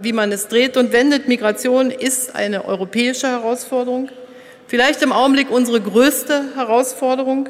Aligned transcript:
Wie 0.00 0.12
man 0.12 0.30
es 0.30 0.46
dreht 0.46 0.76
und 0.76 0.92
wendet, 0.92 1.26
Migration 1.26 1.90
ist 1.90 2.36
eine 2.36 2.64
europäische 2.64 3.26
Herausforderung, 3.26 4.10
vielleicht 4.68 5.02
im 5.02 5.10
Augenblick 5.10 5.50
unsere 5.50 5.80
größte 5.80 6.54
Herausforderung. 6.54 7.48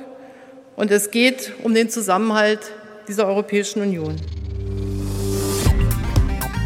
Und 0.75 0.91
es 0.91 1.11
geht 1.11 1.53
um 1.63 1.75
den 1.75 1.91
Zusammenhalt 1.91 2.61
dieser 3.07 3.27
Europäischen 3.27 3.83
Union. 3.83 4.17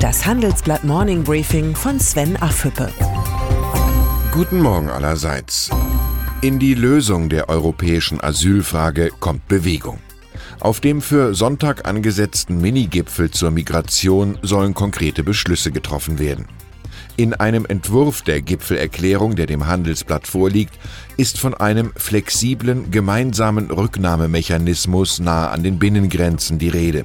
Das 0.00 0.24
Handelsblatt 0.24 0.84
Morning 0.84 1.24
Briefing 1.24 1.74
von 1.74 1.98
Sven 1.98 2.36
Affüppe. 2.36 2.88
Guten 4.30 4.60
Morgen 4.60 4.88
allerseits. 4.88 5.68
In 6.42 6.60
die 6.60 6.74
Lösung 6.74 7.28
der 7.28 7.48
europäischen 7.48 8.20
Asylfrage 8.20 9.10
kommt 9.18 9.48
Bewegung. 9.48 9.98
Auf 10.60 10.80
dem 10.80 11.00
für 11.00 11.34
Sonntag 11.34 11.88
angesetzten 11.88 12.60
Minigipfel 12.60 13.30
zur 13.30 13.50
Migration 13.50 14.38
sollen 14.42 14.74
konkrete 14.74 15.24
Beschlüsse 15.24 15.72
getroffen 15.72 16.18
werden. 16.18 16.46
In 17.16 17.34
einem 17.34 17.66
Entwurf 17.66 18.22
der 18.22 18.40
Gipfelerklärung, 18.40 19.36
der 19.36 19.46
dem 19.46 19.66
Handelsblatt 19.66 20.26
vorliegt, 20.26 20.74
ist 21.16 21.38
von 21.38 21.52
einem 21.52 21.92
flexiblen 21.96 22.90
gemeinsamen 22.90 23.70
Rücknahmemechanismus 23.70 25.20
nahe 25.20 25.50
an 25.50 25.62
den 25.62 25.78
Binnengrenzen 25.78 26.58
die 26.58 26.70
Rede. 26.70 27.04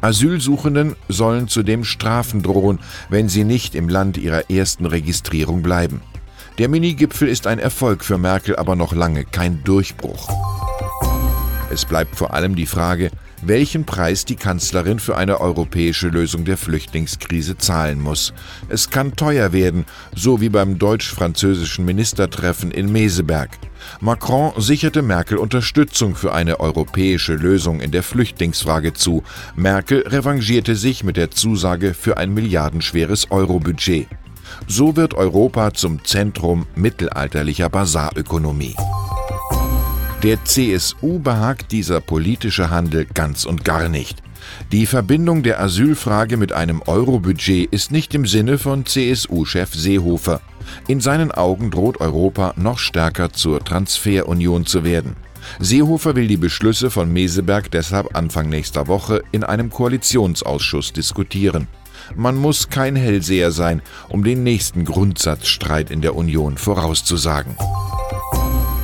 Asylsuchenden 0.00 0.96
sollen 1.08 1.48
zudem 1.48 1.84
Strafen 1.84 2.42
drohen, 2.42 2.78
wenn 3.08 3.28
sie 3.28 3.44
nicht 3.44 3.74
im 3.74 3.88
Land 3.88 4.16
ihrer 4.16 4.50
ersten 4.50 4.86
Registrierung 4.86 5.62
bleiben. 5.62 6.02
Der 6.58 6.68
Minigipfel 6.68 7.28
ist 7.28 7.46
ein 7.46 7.58
Erfolg 7.58 8.04
für 8.04 8.18
Merkel, 8.18 8.56
aber 8.56 8.76
noch 8.76 8.94
lange 8.94 9.24
kein 9.24 9.64
Durchbruch. 9.64 10.51
Es 11.72 11.86
bleibt 11.86 12.16
vor 12.16 12.34
allem 12.34 12.54
die 12.54 12.66
Frage, 12.66 13.10
welchen 13.40 13.86
Preis 13.86 14.26
die 14.26 14.36
Kanzlerin 14.36 14.98
für 14.98 15.16
eine 15.16 15.40
europäische 15.40 16.08
Lösung 16.08 16.44
der 16.44 16.58
Flüchtlingskrise 16.58 17.56
zahlen 17.56 17.98
muss. 17.98 18.34
Es 18.68 18.90
kann 18.90 19.16
teuer 19.16 19.54
werden, 19.54 19.86
so 20.14 20.42
wie 20.42 20.50
beim 20.50 20.78
deutsch-französischen 20.78 21.86
Ministertreffen 21.86 22.72
in 22.72 22.92
Meseberg. 22.92 23.58
Macron 24.02 24.52
sicherte 24.58 25.00
Merkel 25.00 25.38
Unterstützung 25.38 26.14
für 26.14 26.34
eine 26.34 26.60
europäische 26.60 27.36
Lösung 27.36 27.80
in 27.80 27.90
der 27.90 28.02
Flüchtlingsfrage 28.02 28.92
zu. 28.92 29.22
Merkel 29.56 30.06
revanchierte 30.06 30.76
sich 30.76 31.04
mit 31.04 31.16
der 31.16 31.30
Zusage 31.30 31.94
für 31.94 32.18
ein 32.18 32.34
milliardenschweres 32.34 33.30
Eurobudget. 33.30 34.08
So 34.66 34.94
wird 34.94 35.14
Europa 35.14 35.72
zum 35.72 36.04
Zentrum 36.04 36.66
mittelalterlicher 36.74 37.70
Basarökonomie. 37.70 38.76
Der 40.22 40.44
CSU 40.44 41.18
behagt 41.18 41.72
dieser 41.72 42.00
politische 42.00 42.70
Handel 42.70 43.06
ganz 43.12 43.44
und 43.44 43.64
gar 43.64 43.88
nicht. 43.88 44.22
Die 44.70 44.86
Verbindung 44.86 45.42
der 45.42 45.60
Asylfrage 45.60 46.36
mit 46.36 46.52
einem 46.52 46.80
Euro-Budget 46.82 47.72
ist 47.72 47.90
nicht 47.90 48.14
im 48.14 48.24
Sinne 48.24 48.58
von 48.58 48.86
CSU-Chef 48.86 49.74
Seehofer. 49.74 50.40
In 50.86 51.00
seinen 51.00 51.32
Augen 51.32 51.72
droht 51.72 52.00
Europa 52.00 52.54
noch 52.56 52.78
stärker 52.78 53.32
zur 53.32 53.64
Transferunion 53.64 54.64
zu 54.64 54.84
werden. 54.84 55.16
Seehofer 55.58 56.14
will 56.14 56.28
die 56.28 56.36
Beschlüsse 56.36 56.92
von 56.92 57.12
Meseberg 57.12 57.72
deshalb 57.72 58.16
Anfang 58.16 58.48
nächster 58.48 58.86
Woche 58.86 59.24
in 59.32 59.42
einem 59.42 59.70
Koalitionsausschuss 59.70 60.92
diskutieren. 60.92 61.66
Man 62.14 62.36
muss 62.36 62.68
kein 62.68 62.94
Hellseher 62.94 63.50
sein, 63.50 63.82
um 64.08 64.22
den 64.22 64.44
nächsten 64.44 64.84
Grundsatzstreit 64.84 65.90
in 65.90 66.00
der 66.00 66.14
Union 66.14 66.58
vorauszusagen. 66.58 67.56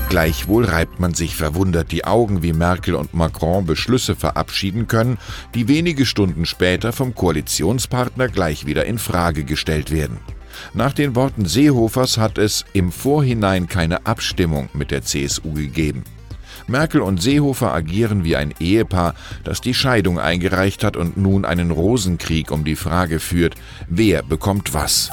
Gleichwohl 0.09 0.65
reibt 0.65 1.01
man 1.01 1.13
sich 1.13 1.37
verwundert 1.37 1.93
die 1.93 2.07
Augen, 2.07 2.43
wie 2.43 2.55
Merkel 2.55 2.95
und 2.95 3.13
Macron 3.13 3.67
Beschlüsse 3.67 4.17
verabschieden 4.17 4.89
können, 4.89 5.19
die 5.55 5.69
wenige 5.69 6.07
Stunden 6.07 6.47
später 6.47 6.93
vom 6.93 7.15
Koalitionspartner 7.15 8.29
gleich 8.29 8.65
wieder 8.65 8.87
in 8.87 8.99
Frage 8.99 9.45
gestellt 9.45 9.91
werden. 9.91 10.19
Nach 10.73 10.95
den 10.95 11.15
Worten 11.15 11.45
Seehofers 11.45 12.17
hat 12.17 12.39
es 12.39 12.65
im 12.73 12.91
Vorhinein 12.91 13.69
keine 13.69 14.07
Abstimmung 14.07 14.71
mit 14.73 14.91
der 14.91 15.03
CSU 15.03 15.53
gegeben. 15.53 16.05
Merkel 16.67 17.03
und 17.03 17.21
Seehofer 17.21 17.73
agieren 17.73 18.25
wie 18.25 18.37
ein 18.37 18.55
Ehepaar, 18.59 19.15
das 19.45 19.61
die 19.61 19.75
Scheidung 19.75 20.19
eingereicht 20.19 20.85
hat 20.85 20.97
und 20.97 21.19
nun 21.19 21.45
einen 21.45 21.71
Rosenkrieg 21.71 22.51
um 22.51 22.65
die 22.65 22.77
Frage 22.77 23.21
führt, 23.21 23.57
wer 23.89 24.23
bekommt 24.23 24.73
was. 24.73 25.11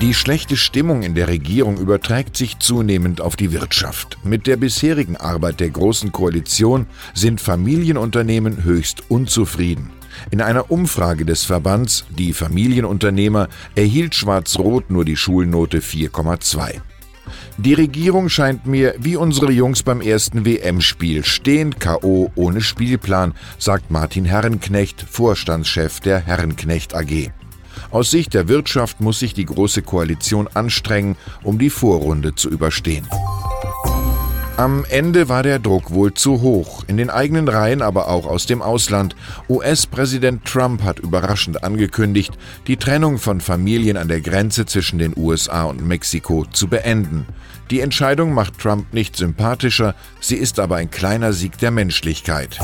Die 0.00 0.12
schlechte 0.12 0.56
Stimmung 0.56 1.02
in 1.02 1.14
der 1.14 1.28
Regierung 1.28 1.78
überträgt 1.78 2.36
sich 2.36 2.58
zunehmend 2.58 3.20
auf 3.20 3.36
die 3.36 3.52
Wirtschaft. 3.52 4.18
Mit 4.24 4.48
der 4.48 4.56
bisherigen 4.56 5.16
Arbeit 5.16 5.60
der 5.60 5.70
Großen 5.70 6.10
Koalition 6.10 6.86
sind 7.14 7.40
Familienunternehmen 7.40 8.64
höchst 8.64 9.08
unzufrieden. 9.08 9.90
In 10.32 10.42
einer 10.42 10.70
Umfrage 10.72 11.24
des 11.24 11.44
Verbands 11.44 12.06
Die 12.10 12.32
Familienunternehmer 12.32 13.48
erhielt 13.76 14.16
Schwarz-Rot 14.16 14.90
nur 14.90 15.04
die 15.04 15.16
Schulnote 15.16 15.78
4,2. 15.78 16.80
Die 17.56 17.74
Regierung 17.74 18.28
scheint 18.28 18.66
mir 18.66 18.96
wie 18.98 19.14
unsere 19.14 19.52
Jungs 19.52 19.84
beim 19.84 20.00
ersten 20.00 20.44
WM-Spiel 20.44 21.24
stehend 21.24 21.78
KO 21.78 22.32
ohne 22.34 22.60
Spielplan, 22.60 23.32
sagt 23.58 23.92
Martin 23.92 24.24
Herrenknecht, 24.24 25.06
Vorstandschef 25.08 26.00
der 26.00 26.18
Herrenknecht 26.20 26.94
AG. 26.94 27.30
Aus 27.90 28.10
Sicht 28.10 28.34
der 28.34 28.48
Wirtschaft 28.48 29.00
muss 29.00 29.18
sich 29.18 29.34
die 29.34 29.46
Große 29.46 29.82
Koalition 29.82 30.48
anstrengen, 30.52 31.16
um 31.42 31.58
die 31.58 31.70
Vorrunde 31.70 32.34
zu 32.34 32.48
überstehen. 32.48 33.06
Am 34.56 34.84
Ende 34.88 35.28
war 35.28 35.42
der 35.42 35.58
Druck 35.58 35.90
wohl 35.90 36.14
zu 36.14 36.40
hoch, 36.40 36.84
in 36.86 36.96
den 36.96 37.10
eigenen 37.10 37.48
Reihen, 37.48 37.82
aber 37.82 38.06
auch 38.06 38.24
aus 38.24 38.46
dem 38.46 38.62
Ausland. 38.62 39.16
US-Präsident 39.48 40.44
Trump 40.44 40.84
hat 40.84 41.00
überraschend 41.00 41.64
angekündigt, 41.64 42.38
die 42.68 42.76
Trennung 42.76 43.18
von 43.18 43.40
Familien 43.40 43.96
an 43.96 44.06
der 44.06 44.20
Grenze 44.20 44.64
zwischen 44.64 45.00
den 45.00 45.12
USA 45.16 45.64
und 45.64 45.84
Mexiko 45.84 46.46
zu 46.52 46.68
beenden. 46.68 47.26
Die 47.70 47.80
Entscheidung 47.80 48.32
macht 48.32 48.60
Trump 48.60 48.94
nicht 48.94 49.16
sympathischer, 49.16 49.96
sie 50.20 50.36
ist 50.36 50.60
aber 50.60 50.76
ein 50.76 50.90
kleiner 50.90 51.32
Sieg 51.32 51.58
der 51.58 51.72
Menschlichkeit. 51.72 52.60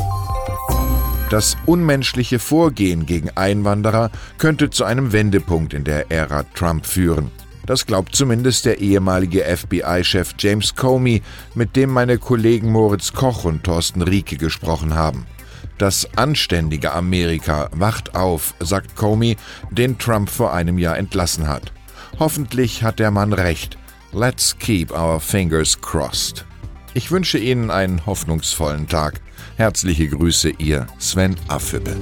Das 1.30 1.56
unmenschliche 1.64 2.40
Vorgehen 2.40 3.06
gegen 3.06 3.30
Einwanderer 3.30 4.10
könnte 4.36 4.68
zu 4.68 4.84
einem 4.84 5.12
Wendepunkt 5.12 5.72
in 5.72 5.84
der 5.84 6.10
Ära 6.10 6.42
Trump 6.54 6.84
führen. 6.84 7.30
Das 7.66 7.86
glaubt 7.86 8.16
zumindest 8.16 8.64
der 8.64 8.80
ehemalige 8.80 9.44
FBI-Chef 9.44 10.34
James 10.40 10.74
Comey, 10.74 11.22
mit 11.54 11.76
dem 11.76 11.90
meine 11.90 12.18
Kollegen 12.18 12.72
Moritz 12.72 13.12
Koch 13.12 13.44
und 13.44 13.62
Thorsten 13.62 14.02
Rieke 14.02 14.38
gesprochen 14.38 14.94
haben. 14.94 15.24
Das 15.78 16.08
anständige 16.16 16.92
Amerika 16.92 17.68
wacht 17.70 18.16
auf, 18.16 18.54
sagt 18.58 18.96
Comey, 18.96 19.36
den 19.70 19.98
Trump 19.98 20.28
vor 20.28 20.52
einem 20.52 20.78
Jahr 20.78 20.98
entlassen 20.98 21.46
hat. 21.46 21.72
Hoffentlich 22.18 22.82
hat 22.82 22.98
der 22.98 23.12
Mann 23.12 23.32
recht. 23.32 23.78
Let's 24.12 24.58
keep 24.58 24.90
our 24.90 25.20
fingers 25.20 25.80
crossed. 25.80 26.44
Ich 26.92 27.10
wünsche 27.10 27.38
Ihnen 27.38 27.70
einen 27.70 28.04
hoffnungsvollen 28.06 28.88
Tag. 28.88 29.20
Herzliche 29.56 30.08
Grüße, 30.08 30.50
Ihr 30.58 30.86
Sven 30.98 31.36
Affüppe. 31.48 31.96